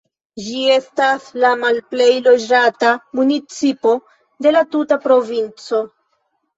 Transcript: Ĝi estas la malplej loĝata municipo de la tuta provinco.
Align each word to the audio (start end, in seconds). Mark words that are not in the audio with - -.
Ĝi 0.43 0.61
estas 0.75 1.27
la 1.43 1.51
malplej 1.65 2.09
loĝata 2.29 2.91
municipo 3.23 3.95
de 4.43 4.59
la 4.59 4.67
tuta 4.77 5.03
provinco. 5.09 5.89